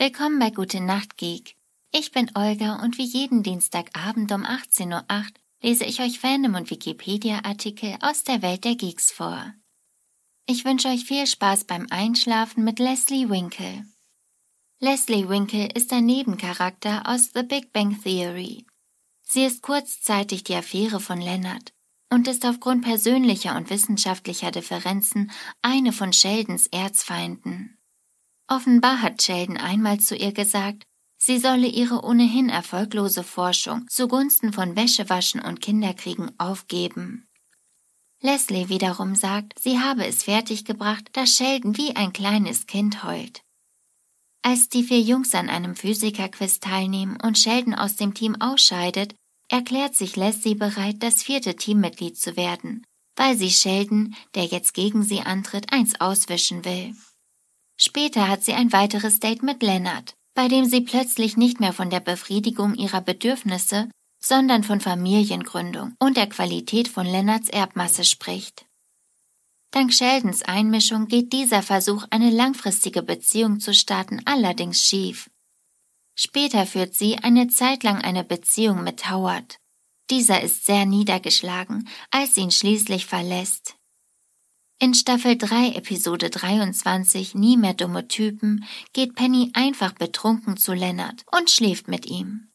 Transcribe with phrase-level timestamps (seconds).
[0.00, 1.56] Willkommen bei Gute Nacht Geek.
[1.90, 5.24] Ich bin Olga und wie jeden Dienstagabend um 18.08 Uhr
[5.60, 9.52] lese ich euch Fandom und Wikipedia-Artikel aus der Welt der Geeks vor.
[10.46, 13.86] Ich wünsche euch viel Spaß beim Einschlafen mit Leslie Winkle.
[14.78, 18.66] Leslie Winkle ist ein Nebencharakter aus The Big Bang Theory.
[19.22, 21.72] Sie ist kurzzeitig die Affäre von Leonard
[22.08, 27.77] und ist aufgrund persönlicher und wissenschaftlicher Differenzen eine von Sheldons Erzfeinden.
[28.48, 30.84] Offenbar hat Sheldon einmal zu ihr gesagt,
[31.18, 37.28] sie solle ihre ohnehin erfolglose Forschung zugunsten von Wäschewaschen und Kinderkriegen aufgeben.
[38.20, 43.42] Leslie wiederum sagt, sie habe es fertiggebracht, dass Sheldon wie ein kleines Kind heult.
[44.42, 49.14] Als die vier Jungs an einem Physikerquiz teilnehmen und Sheldon aus dem Team ausscheidet,
[49.48, 55.02] erklärt sich Leslie bereit, das vierte Teammitglied zu werden, weil sie Sheldon, der jetzt gegen
[55.02, 56.94] sie antritt, eins auswischen will.
[57.80, 61.90] Später hat sie ein weiteres Date mit Leonard, bei dem sie plötzlich nicht mehr von
[61.90, 63.88] der Befriedigung ihrer Bedürfnisse,
[64.20, 68.66] sondern von Familiengründung und der Qualität von Leonards Erbmasse spricht.
[69.70, 75.30] Dank Sheldons Einmischung geht dieser Versuch, eine langfristige Beziehung zu starten, allerdings schief.
[76.16, 79.58] Später führt sie eine Zeit lang eine Beziehung mit Howard.
[80.10, 83.77] Dieser ist sehr niedergeschlagen, als sie ihn schließlich verlässt.
[84.80, 91.24] In Staffel 3, Episode 23 Nie mehr dumme Typen geht Penny einfach betrunken zu Leonard
[91.32, 92.52] und schläft mit ihm.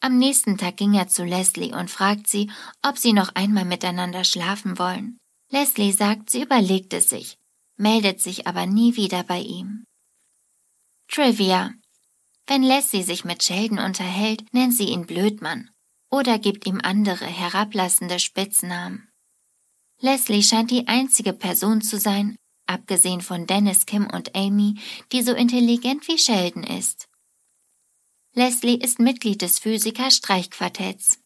[0.00, 2.50] Am nächsten Tag ging er zu Leslie und fragt sie,
[2.82, 5.16] ob sie noch einmal miteinander schlafen wollen.
[5.48, 7.38] Leslie sagt, sie überlegt es sich,
[7.78, 9.84] meldet sich aber nie wieder bei ihm.
[11.08, 11.72] Trivia.
[12.46, 15.70] Wenn Leslie sich mit Sheldon unterhält, nennt sie ihn Blödmann
[16.10, 19.08] oder gibt ihm andere herablassende Spitznamen.
[20.00, 24.74] Leslie scheint die einzige Person zu sein, abgesehen von Dennis, Kim und Amy,
[25.12, 27.08] die so intelligent wie Sheldon ist.
[28.32, 31.18] Leslie ist Mitglied des Physiker-Streichquartetts.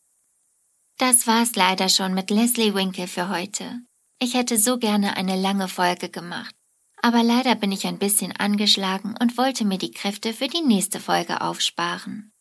[0.99, 3.81] Das war's leider schon mit Leslie Winkle für heute.
[4.19, 6.55] Ich hätte so gerne eine lange Folge gemacht.
[7.01, 10.99] Aber leider bin ich ein bisschen angeschlagen und wollte mir die Kräfte für die nächste
[10.99, 12.33] Folge aufsparen.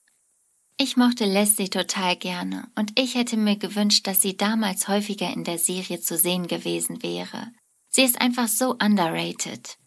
[0.80, 5.44] Ich mochte Leslie total gerne und ich hätte mir gewünscht, dass sie damals häufiger in
[5.44, 7.52] der Serie zu sehen gewesen wäre.
[7.90, 9.78] Sie ist einfach so underrated.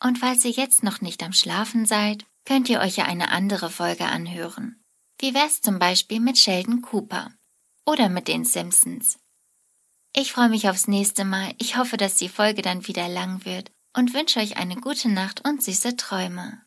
[0.00, 3.68] Und falls ihr jetzt noch nicht am Schlafen seid, könnt ihr euch ja eine andere
[3.68, 4.80] Folge anhören.
[5.18, 7.32] Wie wär's zum Beispiel mit Sheldon Cooper?
[7.84, 9.18] Oder mit den Simpsons?
[10.14, 11.52] Ich freue mich aufs nächste Mal.
[11.58, 15.44] Ich hoffe, dass die Folge dann wieder lang wird und wünsche euch eine gute Nacht
[15.44, 16.62] und süße Träume.